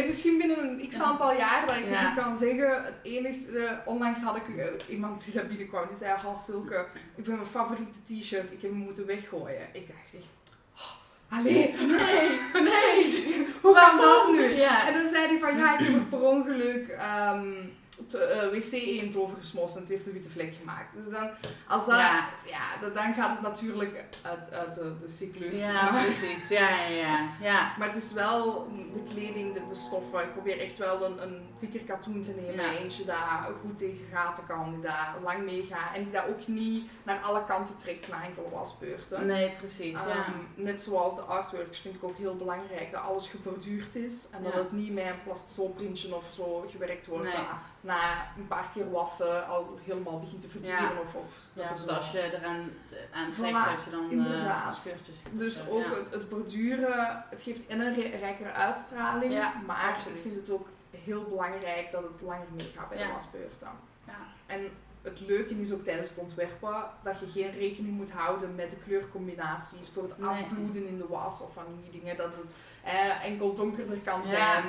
[0.06, 2.14] misschien binnen een x aantal jaar dat ik Ja.
[2.16, 2.84] kan zeggen.
[2.84, 7.24] Het enigste, onlangs had ik eh, iemand die daar binnenkwam, die zei: Hans Silke, ik
[7.24, 9.68] ben mijn favoriete t-shirt, ik heb hem moeten weggooien.
[9.74, 10.30] Ik dacht echt.
[10.76, 13.26] "Oh, Allee, Nee, nee.
[13.62, 14.44] hoe kan dat nu?
[14.62, 17.54] En dan zei hij van ja, ik heb er per ongeluk ehm,
[17.98, 20.94] het eh, wc-eend over gesmost en het heeft een witte vlek gemaakt.
[20.94, 21.30] Dus dan,
[21.68, 22.30] als dat, ja.
[22.46, 22.80] Ja.
[22.82, 25.60] dan, dan gaat het natuurlijk uit, uit de, de cyclus.
[25.60, 26.50] Ja, precies.
[26.50, 27.30] Ja, ja, ja.
[27.42, 27.74] ja.
[27.78, 30.20] maar het is wel de kleding, de, de stoffen.
[30.20, 32.66] Ik probeer echt wel een, een dikker katoen te nemen.
[32.66, 32.78] Ja.
[32.78, 33.18] Eentje dat
[33.62, 35.96] goed tegen gaten kan, die daar lang meegaat.
[35.96, 39.26] En die dat ook niet naar alle kanten trekt na enkele wasbeurten.
[39.26, 39.92] Nee, precies.
[39.92, 40.10] Ja.
[40.10, 44.44] Ehm, net zoals de artworks vind ik ook heel belangrijk dat alles geborduurd is en
[44.44, 47.24] dat het niet met een plastisolprintje of zo gewerkt wordt.
[47.24, 47.34] Nee.
[47.34, 47.46] Dat
[47.88, 51.00] na een paar keer wassen al helemaal begint te verduren Ja.
[51.06, 52.70] of, of dat Ja, dus als je eraan
[53.14, 54.88] aan trekt, Voilà, dat je dan inderdaad.
[54.88, 55.90] uh, Dus ook Ja.
[55.90, 59.34] het, het borduren, het geeft en een re- rijkere uitstraling,
[59.66, 60.16] maar absoluut.
[60.18, 60.68] ik vind het ook
[61.06, 63.68] heel belangrijk dat het langer meegaat bij de wasbeurten.
[64.08, 64.14] Ja.
[64.46, 64.70] En
[65.02, 68.76] het leuke is ook tijdens het ontwerpen dat je geen rekening moet houden met de
[68.86, 70.30] kleurcombinaties voor het Nee.
[70.30, 72.18] afbloeden in de was of van die dingen.
[72.18, 74.64] Dat het eh, enkel donkerder kan zijn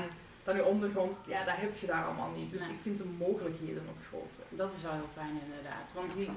[0.48, 1.20] dan je ondergrond.
[1.26, 2.50] Ja, dat heb je daar allemaal niet.
[2.50, 2.70] Dus Nee.
[2.70, 4.42] ik vind de mogelijkheden nog groter.
[4.48, 5.86] Dat is wel heel fijn inderdaad.
[5.94, 6.36] Want die eh,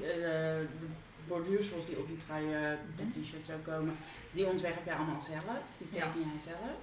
[0.82, 0.88] de
[1.28, 3.96] borduursels die op die trui, eh, de t-shirt zou komen,
[4.32, 5.44] die ontwerp jij allemaal zelf.
[5.78, 6.80] Die teken jij zelf.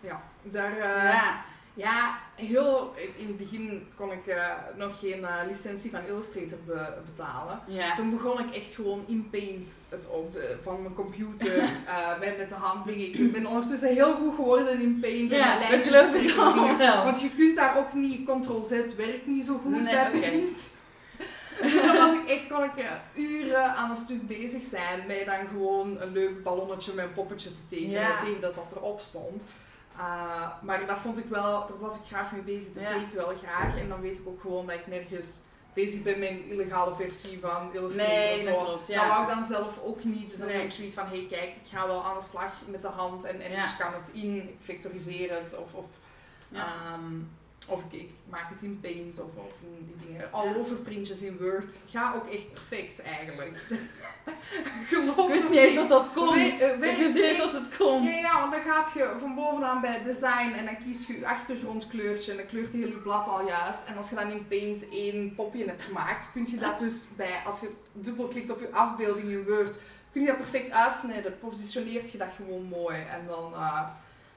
[0.00, 1.44] Ja, daar, eh, ja.
[1.76, 6.92] Ja, heel, in het begin kon ik eh, nog geen eh, licentie van Illustrator be-
[7.10, 7.60] betalen.
[7.66, 7.94] Ja.
[7.94, 12.38] Toen begon ik echt gewoon in Paint het op de, van mijn computer eh, met,
[12.38, 12.88] met de hand.
[12.88, 16.78] Ik ben ondertussen heel goed geworden in Paint en Ja, dat lijntjes en dingen.
[16.78, 17.04] wel.
[17.04, 20.10] Want je kunt daar ook niet, Ctrl-Z werkt niet zo goed Nee, bij.
[20.20, 20.74] Paint.
[21.62, 22.84] Dus dan was ik echt, kon ik
[23.14, 27.48] uren aan een stuk bezig zijn met dan gewoon een leuk ballonnetje met een poppetje
[27.48, 28.18] te tekenen Ja.
[28.18, 29.42] tegen dat dat erop stond.
[29.96, 32.92] Uh, maar dat vond ik wel, daar was ik graag mee bezig, dat Ja.
[32.92, 33.76] deed ik wel graag.
[33.78, 35.40] En dan weet ik ook gewoon dat ik nergens
[35.72, 38.94] bezig ben met een illegale versie van Illustrator Nee, of dat zo.
[38.94, 40.30] Dat wou ik dan zelf ook niet.
[40.30, 40.56] Dus dan Nee.
[40.56, 42.88] heb ik zoiets van, hé hey, kijk, ik ga wel aan de slag met de
[42.88, 43.58] hand en, en Ja.
[43.58, 45.86] ik scan het in, ik vectoriseer het of, of
[46.48, 46.66] Ja.
[47.68, 50.32] Of ik, ik maak het in Paint of, of in die dingen.
[50.32, 51.78] All over printjes in Word.
[51.90, 53.66] Ga ook echt perfect eigenlijk.
[54.88, 56.28] Geloof Ik wist niet eens dat dat kon.
[56.34, 56.40] We-
[56.80, 58.02] eh, Ik wist niet eens dat het kon.
[58.04, 61.26] Ja, ja, want dan gaat je van bovenaan bij design en dan kies je je
[61.26, 63.84] achtergrondkleurtje en dan kleurt heel je blad al juist.
[63.88, 67.42] En als je dan in Paint één popje hebt gemaakt, kun je dat dus bij,
[67.46, 69.78] als je dubbelklikt op je afbeelding in Word,
[70.12, 71.38] kun je dat perfect uitsnijden.
[71.38, 73.86] Positioneert je dat gewoon mooi en dan eh,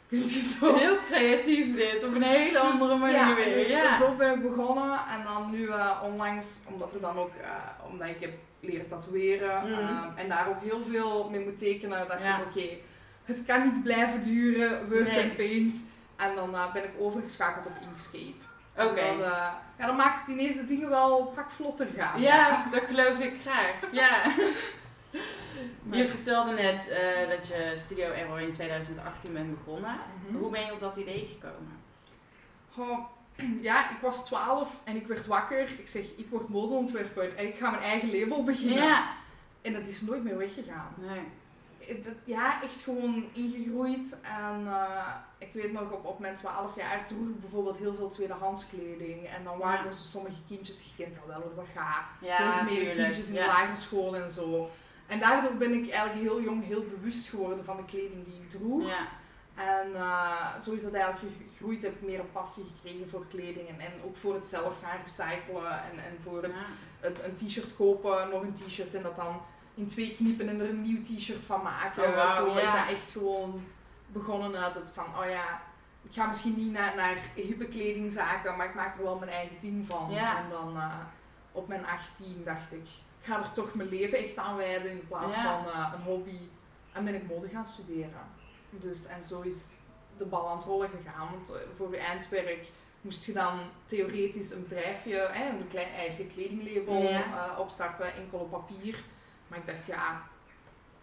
[0.09, 0.75] je zo...
[0.75, 3.53] Heel creatief dit, op een hele Dus, andere manier ja, weer.
[3.53, 3.97] Dus, ja.
[3.99, 7.49] Zo ben ik begonnen en dan nu eh, onlangs, omdat er dan ook, eh,
[7.91, 9.79] omdat ik heb leren tatoeëren Mhm.
[9.79, 12.37] eh, en daar ook heel veel mee moet tekenen, dacht Ja.
[12.37, 12.67] ik oké,
[13.23, 15.19] het kan niet blijven duren, Word Nee.
[15.19, 15.77] en Paint.
[16.15, 18.47] En dan eh, ben ik overgeschakeld op Inkscape.
[18.89, 19.17] Oké.
[19.17, 19.17] Dan,
[19.77, 22.21] ja, dan maakt het ineens de dingen wel pak vlotter gaan.
[22.21, 23.73] Ja, dat geloof ik graag.
[23.91, 24.21] Ja.
[25.83, 29.97] Maar- Je vertelde net eh, dat je Studio Error in 2018 bent begonnen.
[30.27, 30.37] Mhm.
[30.37, 31.77] Hoe ben je op dat idee gekomen?
[32.73, 32.99] Goh,
[33.69, 35.69] ja, ik was 12 en ik werd wakker.
[35.79, 38.83] Ik zeg, ik word modeontwerper en ik ga mijn eigen label beginnen.
[38.83, 39.11] Ja.
[39.61, 40.93] En dat is nooit meer weggegaan.
[40.97, 41.21] Nee.
[41.87, 44.17] Eh, dat- ja, echt gewoon ingegroeid.
[44.21, 48.09] En eh, ik weet nog, op, op mijn 12 jaar droeg ik bijvoorbeeld heel veel
[48.09, 49.27] tweedehands kleding.
[49.27, 49.87] En dan waren Ja.
[49.89, 52.05] er zo sommige kindjes, je kent dat wel hoe dat gaat.
[52.21, 53.45] Ja, kindjes in de Ja.
[53.47, 54.69] lagere school en zo.
[55.09, 58.49] En daardoor ben ik eigenlijk heel jong heel bewust geworden van de kleding die ik
[58.49, 58.87] droeg.
[58.87, 59.07] Ja.
[59.55, 61.83] En eh, zo is dat eigenlijk gegroeid.
[61.83, 63.67] Heb ik meer een passie gekregen voor kleding.
[63.67, 65.71] En, en ook voor het zelf gaan recyclen.
[65.71, 66.65] En, en voor het,
[67.01, 67.07] Ja.
[67.07, 68.95] het een t-shirt kopen, nog een t-shirt.
[68.95, 69.41] En dat dan
[69.75, 72.03] in twee knippen en er een nieuw t-shirt van maken.
[72.03, 73.63] Oh, zo is dat echt gewoon
[74.07, 75.61] begonnen uit het van, oh ja,
[76.03, 79.57] ik ga misschien niet naar, naar hippe kledingzaken, maar ik maak er wel mijn eigen
[79.57, 80.11] team van.
[80.11, 80.37] Ja.
[80.37, 80.99] En dan eh,
[81.51, 82.87] op mijn 18 dacht ik
[83.21, 85.43] ga er toch mijn leven echt aan wijden in plaats Ja.
[85.43, 86.37] van eh, een hobby.
[86.93, 88.37] En ben ik mode gaan studeren.
[88.69, 89.79] Dus, en zo is
[90.17, 91.29] de bal aan het rollen gegaan.
[91.31, 92.67] Want eh, voor je eindwerk
[93.01, 97.23] moest je dan theoretisch een bedrijfje, hè, een klein eigen kledinglabel Ja.
[97.53, 98.95] eh, opstarten, enkel op papier.
[99.47, 100.21] Maar ik dacht, ja,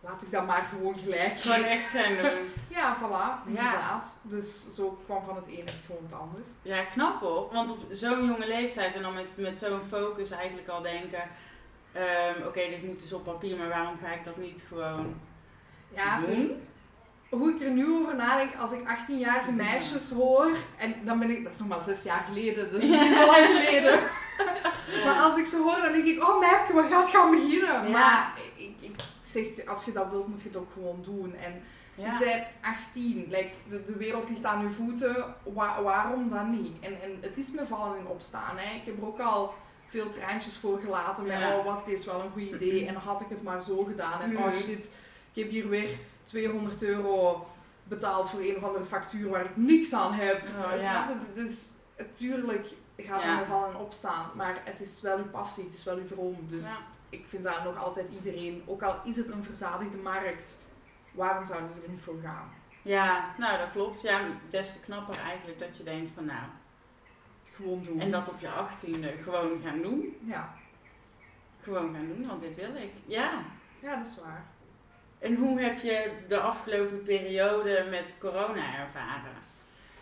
[0.00, 1.40] laat ik dat maar gewoon gelijk.
[1.40, 2.38] Gewoon echt gaan doen.
[2.68, 4.20] Ja, voilà, inderdaad.
[4.22, 6.40] Dus zo kwam van het een echt gewoon het ander.
[6.62, 7.52] Ja, knap hoor.
[7.52, 11.22] Want op zo'n jonge leeftijd en dan met, met zo'n focus eigenlijk al denken...
[11.96, 15.14] ehm, Oké, dit moet dus op papier, maar waarom ga ik dat niet gewoon
[15.88, 16.34] Ja, doen?
[16.34, 16.50] dus
[17.28, 21.44] hoe ik er nu over nadenk, als ik 18-jarige meisjes hoor, en dan ben ik,
[21.44, 24.00] dat is nog maar zes jaar geleden, dus niet zo lang geleden.
[25.04, 27.88] maar als ik ze hoor, dan denk ik, oh meidje, wat gaat gaan beginnen?
[27.88, 27.88] Ja.
[27.90, 31.34] Maar ik, ik zeg, als je dat wilt, moet je het ook gewoon doen.
[31.34, 31.62] En
[31.94, 32.12] Ja.
[32.12, 32.44] je bent
[32.90, 36.76] 18, like, de, de wereld ligt aan je voeten, Wa- waarom dan niet?
[36.80, 38.56] En, en het is me vallen in opstaan.
[38.56, 38.74] Hè.
[38.76, 39.54] Ik heb er ook al
[39.88, 41.58] veel treintjes voor gelaten met, Ja.
[41.58, 44.20] oh was deze wel een goed idee en had ik het maar zo gedaan.
[44.20, 44.52] En oh Mhm.
[44.52, 44.92] shit,
[45.32, 45.88] ik heb hier weer
[46.24, 47.46] 200 euro
[47.84, 50.42] betaald voor een of andere factuur waar ik niks aan heb.
[50.42, 51.08] Oh, ja.
[51.34, 55.84] Dus natuurlijk gaat er vallen en opstaan, maar het is wel uw passie, het is
[55.84, 56.36] wel uw droom.
[56.48, 56.68] Dus
[57.08, 60.62] ik vind dat nog altijd iedereen, ook al is het een verzadigde markt,
[61.12, 62.52] waarom zouden ze er niet voor gaan?
[62.82, 64.00] Ja, nou dat klopt.
[64.02, 64.20] Ja,
[64.50, 66.42] des te knapper eigenlijk dat je denkt van nou...
[67.56, 68.00] Gewoon doen.
[68.00, 70.16] En dat op je achttiende gewoon gaan doen.
[70.24, 70.54] Ja.
[71.62, 72.92] Gewoon gaan doen, want dit wil ik.
[73.06, 73.44] Ja.
[73.80, 74.44] ja, dat is waar.
[75.18, 79.36] En hoe heb je de afgelopen periode met corona ervaren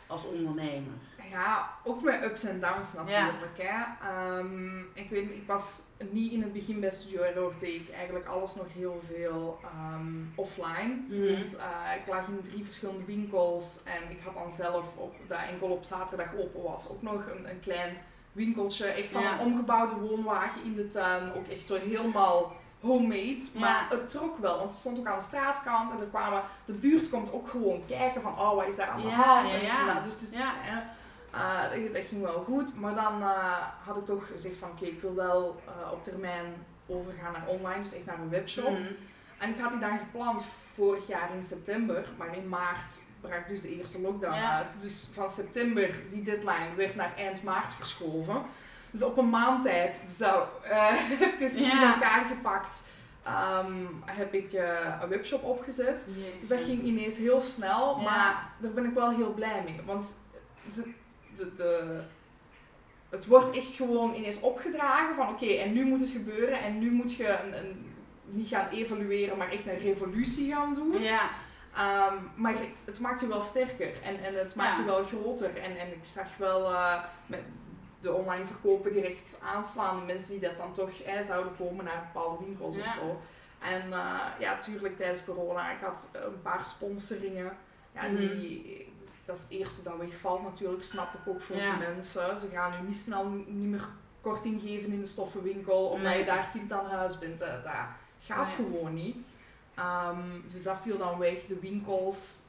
[0.07, 0.95] als ondernemer?
[1.35, 3.57] Ja, ook met ups en downs natuurlijk.
[3.62, 3.83] Hè.
[4.09, 8.27] Ehm, ik weet ik was niet in het begin bij Studio Error, deed ik eigenlijk
[8.27, 10.94] alles nog heel veel ehm, offline.
[11.09, 11.09] Mhm.
[11.20, 11.64] Dus eh,
[12.01, 15.85] ik lag in drie verschillende winkels en ik had dan zelf, op, dat enkel op
[15.85, 17.97] zaterdag open was, ook nog een, een klein
[18.33, 18.87] winkeltje.
[18.87, 19.33] Echt van Ja.
[19.33, 23.42] een omgebouwde woonwagen in de tuin, ook echt zo helemaal homemade.
[23.59, 26.73] Maar het trok wel, want het stond ook aan de straatkant en er kwamen, de
[26.73, 29.53] buurt komt ook gewoon kijken van, oh wat is daar aan de Ja, hand?
[29.53, 30.31] ja, En, nou, dus het is,
[31.35, 34.85] Eh, dat, dat ging wel goed, maar dan eh, had ik toch gezegd van oké,
[34.85, 36.55] ik wil wel eh, op termijn
[36.87, 38.70] overgaan naar online, dus echt naar een webshop.
[38.70, 38.92] Mhm.
[39.38, 40.44] En ik had die dan gepland
[40.75, 44.57] vorig jaar in september, maar in maart brak dus de eerste lockdown Ja.
[44.57, 44.77] uit.
[44.81, 48.42] Dus van september, die deadline, werd naar eind maart verschoven.
[48.90, 51.94] Dus op een maand tijd, zo eh even in Ja.
[51.94, 52.83] elkaar gepakt,
[53.23, 54.53] ehm, heb ik
[55.03, 56.07] een webshop opgezet.
[56.16, 56.38] Jezus.
[56.40, 58.03] Dus dat ging ineens heel snel, Ja.
[58.03, 59.81] maar daar ben ik wel heel blij mee.
[59.87, 60.18] Want
[61.37, 62.03] de, de, de-
[63.09, 66.90] het wordt echt gewoon ineens opgedragen van oké, en nu moet het gebeuren en nu
[66.90, 67.92] moet je een, een-
[68.27, 71.03] niet gaan evalueren, maar echt een revolutie gaan doen.
[71.03, 71.29] Ja,
[71.77, 74.83] Ehm, maar het maakt je wel sterker en, en het maakt Ja.
[74.85, 75.57] je wel groter.
[75.57, 77.40] En, en ik zag wel eh, met
[78.01, 82.44] de online verkopen direct aanslaan, mensen die dat dan toch eh, zouden komen naar bepaalde
[82.44, 82.83] winkels Ja.
[82.83, 83.20] of zo.
[83.61, 87.57] En eh, ja, tuurlijk tijdens corona, ik had een paar sponsoringen.
[87.94, 88.16] Ja, Mhm.
[88.16, 88.92] die,
[89.25, 91.77] dat is het eerste dat wegvalt natuurlijk, snap ik ook voor Ja.
[91.77, 92.39] die mensen.
[92.41, 93.89] Ze gaan nu niet snel niet meer
[94.21, 96.19] korting geven in de stoffenwinkel, omdat Nee.
[96.19, 97.41] je daar kind aan huis bent.
[97.41, 97.73] Eh, dat
[98.21, 98.67] gaat Nee.
[98.67, 99.17] gewoon niet.
[99.75, 101.47] Ehm, dus dat viel dan weg.
[101.47, 102.43] De winkels,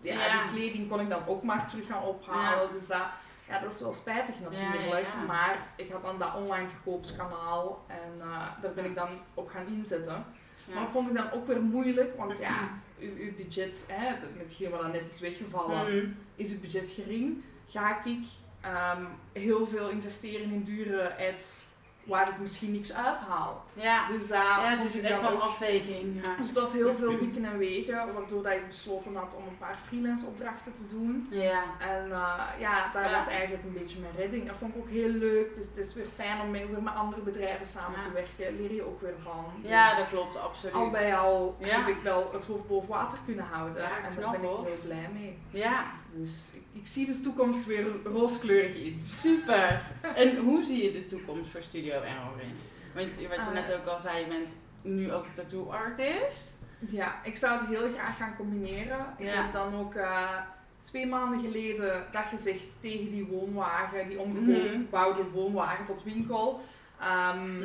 [0.00, 0.42] ja, Ja.
[0.42, 2.70] die kleding kon ik dan ook maar terug gaan ophalen.
[2.72, 3.02] Dus dat,
[3.48, 5.06] ja, dat is wel spijtig natuurlijk.
[5.26, 9.66] Maar ik had dan dat online verkoopskanaal en eh, daar ben ik dan op gaan
[9.66, 10.24] inzetten.
[10.72, 12.68] Maar dat vond ik dan ook weer moeilijk, want ja,
[13.00, 16.10] uw, uw budget, hè, hetgeen wat dan net is weggevallen, Mhm.
[16.36, 17.42] is uw budget gering.
[17.68, 18.22] Ga ik
[18.60, 21.66] ehm, heel veel investeren in dure ads
[22.04, 23.64] waar ik misschien niks uithaal?
[23.80, 26.24] Ja, Dus daar ja het is echt wel afweging.
[26.24, 26.36] Ja.
[26.36, 29.78] dus was heel veel wieken en wegen, waardoor dat ik besloten had om een paar
[29.86, 31.26] freelance opdrachten te doen.
[31.30, 31.62] Ja.
[31.80, 33.10] En eh, ja, dat Ja.
[33.16, 34.46] was eigenlijk een beetje mijn redding.
[34.46, 35.48] Dat vond ik ook heel leuk.
[35.48, 38.06] Het is, het is weer fijn om met, weer met andere bedrijven samen Ja.
[38.06, 38.60] te werken.
[38.60, 39.44] Leer je ook weer van.
[39.62, 40.74] ja, Dus dat klopt, absoluut.
[40.74, 41.66] al bij al Ja.
[41.78, 43.82] heb ik wel het hoofd boven water kunnen houden.
[43.82, 45.38] Ja, en daar ben ik heel blij mee.
[45.50, 49.00] Ja, Dus ik, ik zie de toekomst weer rooskleurig in.
[49.06, 49.82] super.
[50.14, 52.54] En hoe zie je de toekomst voor Studio Error in?
[52.94, 53.52] Want wat je Eh.
[53.52, 56.58] net ook al zei, je bent nu ook tattoo artist.
[56.78, 59.06] Ja, ik zou het heel graag gaan combineren.
[59.18, 59.42] Ik Ja.
[59.42, 60.36] heb dan ook eh,
[60.82, 64.26] twee maanden geleden dat gezegd tegen die woonwagen, die Mhm.
[64.26, 66.60] omgebouwde woonwagen tot winkel.
[67.00, 67.64] Ehm,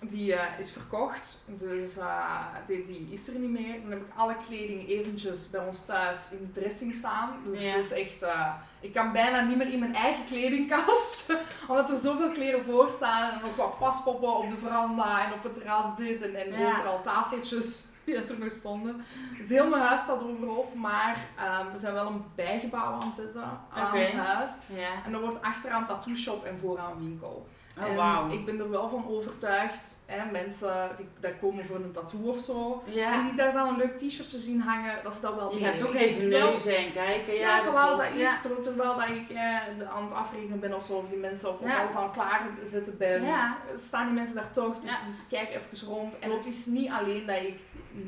[0.00, 3.80] die eh, is verkocht, dus eh, die, die is er niet meer.
[3.82, 7.30] Dan heb ik alle kleding eventjes bij ons thuis in de dressing staan.
[7.44, 7.70] Dus Ja.
[7.72, 11.36] het is echt, eh, ik kan bijna niet meer in mijn eigen kledingkast,
[11.68, 15.42] omdat er zoveel kleren voor staan en nog wat paspoppen op de veranda en op
[15.42, 16.72] het terras dit en, en Ja.
[16.72, 17.80] overal tafeltjes.
[18.04, 19.04] die er nog stonden.
[19.38, 23.14] Dus heel mijn huis staat overhoop, maar ehm, we zijn wel een bijgebouw aan het
[23.14, 23.42] zetten
[23.72, 24.50] aan het huis.
[24.66, 24.88] Ja.
[25.04, 27.46] En er wordt achteraan tattoo shop en vooraan winkel.
[27.78, 32.20] Oh, ik ben er wel van overtuigd, hè, mensen die daar komen voor een tattoo
[32.20, 33.22] of zo, en Ja.
[33.22, 35.94] die daar dan een leuk t-shirtje zien hangen, dat is dat wel Je gaat toch
[35.94, 37.34] even denk wel- neuzen en kijken.
[37.34, 38.32] Ja, Ja, vooral dat Ja.
[38.32, 41.48] is, ter- terwijl dat ik eh, aan het afrekenen ben of zo, of die mensen
[41.48, 41.80] of, of Ja.
[41.82, 43.56] alles aan het klaarzetten ben, Ja.
[43.78, 44.80] staan die mensen daar toch.
[44.80, 45.06] Dus, Ja.
[45.06, 46.18] dus kijk even rond.
[46.18, 47.58] En het is niet alleen dat ik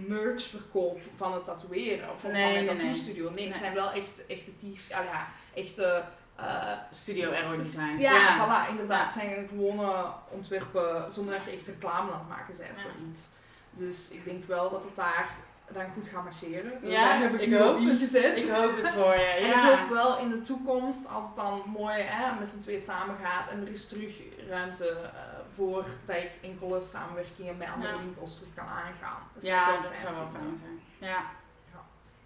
[0.06, 3.30] merch verkoop van het tatoeëren of van mijn nee, tattoo studio.
[3.30, 3.58] Nee, het Nee.
[3.62, 6.04] zijn wel echt echte t-shirts, ah ja, echte...
[6.36, 8.02] eh, Studio Aero dus- Designs.
[8.02, 8.36] Ja, ja.
[8.36, 9.14] voilà, inderdaad.
[9.14, 9.20] Ja.
[9.20, 12.82] Het zijn gewone ontwerpen zonder dat je echt reclame aan het maken bent Ja.
[12.82, 13.22] voor iets.
[13.70, 15.28] Dus ik denk wel dat het daar
[15.72, 16.72] dan goed gaat marcheren.
[16.80, 18.38] Dus Ja, daar heb ik, ik hoop ingezet.
[18.38, 19.34] Ik hoop het voor je.
[19.40, 19.72] En Ja.
[19.72, 23.16] ik hoop wel in de toekomst, als het dan mooi hè, met z'n twee samen
[23.24, 25.20] gaat en er is terug ruimte eh,
[25.56, 29.22] voor dat ik enkele samenwerkingen met andere winkels terug kan aangaan.
[29.34, 31.10] Dat ja, dat wel zou wel fijn zijn.
[31.10, 31.22] Ja.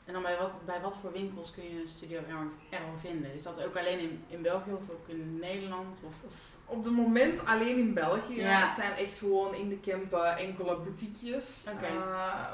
[0.09, 3.35] En dan bij wat, bij wat voor winkels kun je Studio Aero, Aero vinden?
[3.35, 5.99] Is dat ook alleen in, in België of ook in Nederland?
[6.07, 6.15] Of?
[6.67, 8.41] Op het moment alleen in België.
[8.41, 8.67] Ja.
[8.67, 11.67] Het zijn echt gewoon in de Kempen enkele boutiquejes.
[11.67, 12.53] Eh,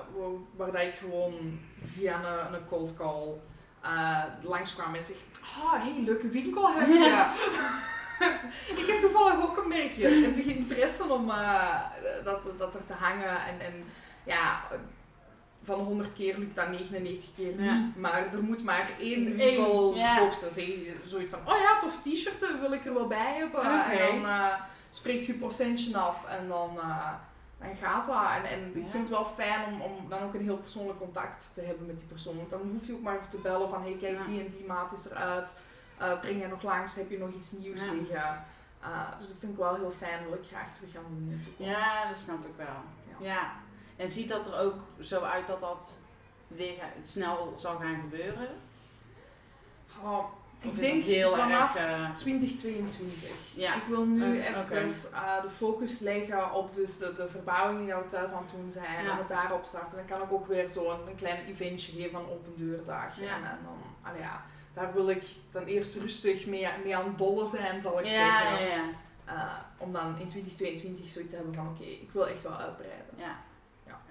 [0.56, 1.60] waar, dat ik gewoon
[1.92, 3.40] via een, een cold call
[3.80, 5.16] eh langskwam en zeg
[5.58, 6.94] Oh, hey, leuke winkel heb je.
[6.94, 7.34] Ja.
[8.80, 10.08] ik heb toevallig ook een merkje.
[10.16, 11.80] Ik heb toch interesse om eh,
[12.24, 13.36] dat, dat er te hangen.
[13.46, 13.84] En, en
[14.24, 14.62] ja,
[15.64, 17.74] van 100 keer lukt dat 99 keer Ja.
[17.74, 17.96] niet.
[17.96, 20.20] Maar er moet maar één winkel zeggen.
[21.04, 23.62] Zoiets van, oh ja, tof t-shirt wil ik er wel bij hebben.
[23.90, 27.12] En dan eh, spreekt je je procentje af en dan, eh,
[27.58, 28.24] dan gaat dat.
[28.36, 31.50] En, en ik vind het wel fijn om, om dan ook een heel persoonlijk contact
[31.54, 32.36] te hebben met die persoon.
[32.36, 34.92] Want dan hoeft hij ook maar te bellen van, hey kijk, die en die maat
[34.92, 35.60] is eruit.
[35.98, 36.94] Eh, breng jij nog langs?
[36.94, 38.44] Heb je nog iets nieuws liggen?
[39.18, 40.24] Dus dat vind ik wel heel fijn.
[40.24, 41.70] wil ik graag terug gaan doen in de toekomst.
[41.80, 42.76] Ja, dat snap ik wel.
[43.28, 43.52] Ja.
[43.96, 45.98] En ziet dat er ook zo uit dat dat
[46.48, 48.48] weer snel zal gaan gebeuren?
[50.02, 50.24] Oh,
[50.60, 51.04] ik denk
[51.36, 51.84] vanaf erg...
[52.10, 53.28] eh, 2022.
[53.54, 53.74] Ja.
[53.74, 57.94] Ik wil nu Eh, even eh, de focus leggen op dus de, de verbouwing die
[57.94, 59.04] we thuis aan het doen zijn.
[59.04, 59.10] Ja.
[59.12, 59.96] En het daarop starten.
[59.96, 63.20] Dan kan ik ook weer zo'n een klein eventje geven van open deurdag.
[63.20, 63.36] Ja.
[63.36, 67.46] En, en dan, ja, daar wil ik dan eerst rustig mee, mee aan het bollen
[67.46, 68.64] zijn, zal ik zeggen.
[68.66, 68.84] ja, ja.
[69.24, 73.06] Eh, om dan in 2022 zoiets te hebben van oké, ik wil echt wel uitbreiden.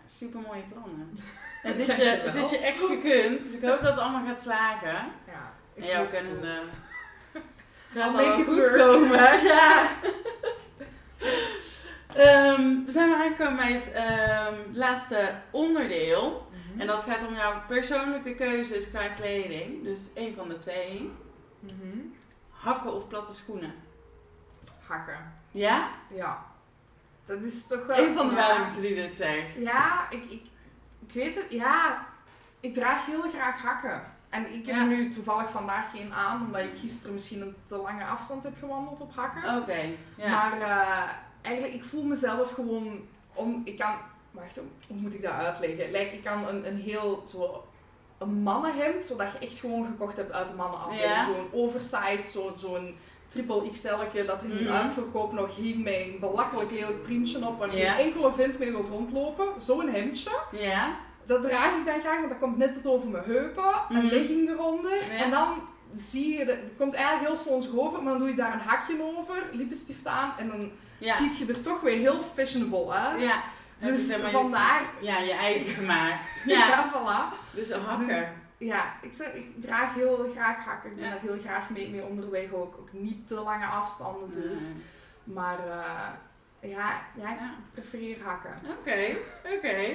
[0.06, 1.20] Super mooie plannen.
[1.64, 4.42] Het is, je, het is je echt gegund, dus ik hoop dat het allemaal gaat
[4.42, 4.94] slagen.
[5.28, 6.44] Ja, ik En jou kunnen ook.
[6.44, 7.42] uh,
[8.02, 8.78] gaat make allemaal goed work.
[8.78, 9.42] komen.
[9.54, 9.90] Ja.
[12.16, 16.48] Ehm, dan zijn we aangekomen bij het ehm, laatste onderdeel.
[16.52, 16.82] Mhm.
[16.82, 19.84] En dat gaat om jouw persoonlijke keuzes qua kleding.
[19.84, 21.12] Dus één van de twee.
[21.60, 21.98] Mhm.
[22.50, 23.74] Hakken of platte schoenen?
[24.88, 25.34] Hakken.
[25.52, 25.90] Ja?
[26.14, 26.46] Ja.
[27.26, 27.98] Dat is toch wel...
[27.98, 29.56] Eén van de weinigen die dit zegt.
[29.58, 30.42] Ja, ik, ik,
[31.08, 31.46] ik weet het.
[31.50, 32.06] Ja,
[32.60, 34.02] ik draag heel graag hakken.
[34.30, 34.84] En ik heb Ja.
[34.84, 39.02] nu toevallig vandaag geen aan, omdat ik gisteren misschien een te lange afstand heb gewandeld
[39.02, 39.58] op hakken.
[39.58, 39.80] Oké,
[40.18, 40.30] ja.
[40.30, 41.10] Maar eh,
[41.42, 43.08] eigenlijk, ik voel mezelf gewoon...
[43.34, 43.96] Om, ik kan...
[44.32, 45.86] Wacht, hoe moet ik dat uitleggen?
[45.92, 47.24] Like, ik kan een, een heel...
[47.28, 47.68] Zo,
[48.18, 51.04] een mannenhemd, zodat je echt gewoon gekocht hebt uit de mannenafdeling.
[51.06, 51.26] Ja.
[51.26, 52.98] Zo'n oversized, zo- zo'n
[53.34, 54.72] triple XL'tje dat nu Mhm.
[54.74, 57.94] uitverkoop nog hing met een belachelijk lelijk printje op waar Ja.
[57.94, 59.46] geen enkele vent mee wilt rondlopen.
[59.58, 60.32] Zo'n hemdje.
[60.52, 60.96] Ja?
[61.26, 63.64] Dat draag ik dan graag, want dat komt net tot over mijn heupen.
[63.90, 64.00] Mhm.
[64.00, 65.00] Een legging eronder.
[65.12, 65.48] En dan
[65.96, 68.60] zie je, dat- het komt eigenlijk heel slonsig over, maar dan doe je daar een
[68.68, 71.16] hakje over, lippenstift aan en dan Ja.
[71.18, 73.24] ziet je er toch weer heel fashionable uit.
[73.24, 73.44] ja.
[73.80, 76.42] Dus zeg maar je- vandaar, Ja, je eigen gemaakt.
[76.46, 76.92] ja, Ja.
[76.94, 77.56] voilà.
[77.56, 78.08] Dus een hakker.
[78.08, 78.26] Dus,
[78.66, 80.90] ja, ik, ik draag heel graag hakken.
[80.90, 82.78] Ik ben daar heel graag mee, mee onderweg ook.
[82.80, 84.62] Ook niet te lange afstanden dus.
[85.24, 86.10] Maar eh,
[86.72, 87.40] ja, ja, ik
[87.74, 88.60] prefereer hakken.
[88.80, 89.16] Oké,
[89.56, 89.86] oké.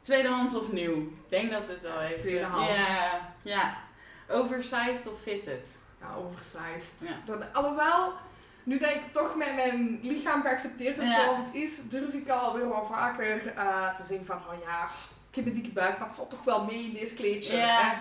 [0.00, 1.00] Tweedehands of nieuw?
[1.00, 2.20] Ik denk dat we het wel weten.
[2.20, 2.68] Tweedehands.
[2.68, 3.76] Ja, ja.
[4.28, 5.78] Oversized of fitted?
[6.00, 7.08] Ja, oversized.
[7.08, 7.14] Ja.
[7.24, 8.12] Dat, alhoewel,
[8.62, 11.22] nu dat ik toch met mijn lichaam geaccepteerd heb Ja.
[11.24, 14.88] zoals het is, durf ik alweer wel vaker eh, te zeggen van, oh ja,
[15.38, 17.56] ik heb een dikke buik, maar het valt toch wel mee in deze kleedje.
[17.56, 17.92] Ja.
[17.92, 17.98] Eh,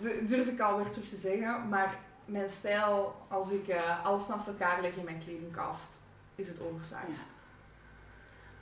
[0.00, 1.68] du- durf ik alweer terug te zeggen.
[1.68, 1.94] Maar
[2.24, 6.00] mijn stijl, als ik eh, alles naast elkaar leg in mijn kledingkast,
[6.34, 7.34] is het oversized.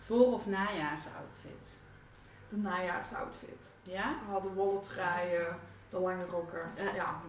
[0.07, 1.79] Voor- of najaarsoutfit?
[2.49, 3.73] De najaarsoutfit.
[3.83, 4.15] Ja?
[4.35, 5.59] Ah, de wollen truien,
[5.89, 6.71] de lange rokken.
[6.95, 7.21] Ja.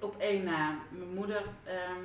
[0.00, 0.74] Op één na.
[0.88, 2.04] Mijn moeder, ehm,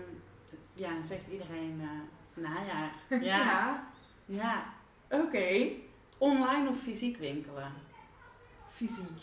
[0.74, 2.92] ja, zegt iedereen eh, najaar.
[3.26, 3.38] Ja.
[3.38, 3.84] Ja.
[4.26, 4.64] ja.
[5.10, 5.68] Oké.
[6.18, 7.72] Online of fysiek winkelen?
[8.78, 9.22] Fysiek.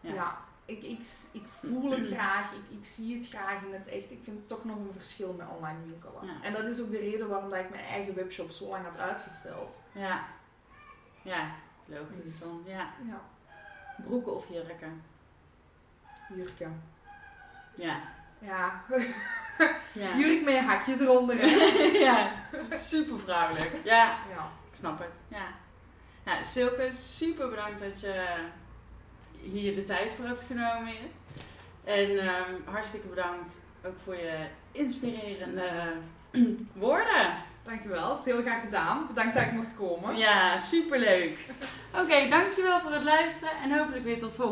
[0.00, 0.12] Ja.
[0.14, 0.38] Ja.
[0.64, 0.98] Ik, ik,
[1.32, 4.10] ik voel het graag, ik, ik zie het graag in het echt.
[4.10, 6.26] Ik vind toch nog een verschil met online winkelen.
[6.26, 6.42] Ja.
[6.42, 8.98] En dat is ook de reden waarom dat ik mijn eigen webshop zo lang had
[8.98, 9.78] uitgesteld.
[9.92, 10.24] Ja.
[11.22, 11.50] Ja.
[11.84, 12.62] logisch Dus- dan.
[12.66, 12.88] Ja.
[13.06, 13.20] Ja.
[14.04, 15.02] Broeken of jurken.
[16.34, 16.82] Jurken.
[17.74, 18.00] Ja.
[18.38, 18.82] Ja.
[19.92, 20.16] Ja.
[20.16, 21.46] Jurk met een hakje eronder.
[22.08, 22.32] Ja,
[22.78, 23.72] super vrouwelijk.
[23.84, 24.50] Ja, Ja.
[24.70, 25.10] ik snap het.
[25.28, 25.46] Ja.
[26.24, 28.44] Ja, Silke, super bedankt dat je
[29.52, 30.92] hier de tijd voor hebt genomen.
[31.84, 33.48] En ehm, hartstikke bedankt
[33.84, 35.70] ook voor je inspirerende
[36.72, 37.44] woorden.
[37.62, 39.06] Dankjewel, het is heel graag gedaan.
[39.06, 40.16] Bedankt dat ik mocht komen.
[40.16, 41.38] Ja, superleuk.
[41.94, 44.44] Oké, dankjewel voor het luisteren en hopelijk weer tot volgende